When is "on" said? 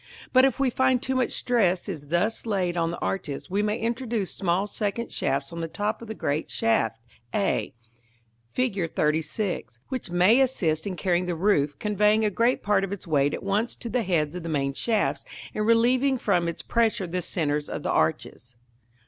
2.75-2.89, 5.53-5.61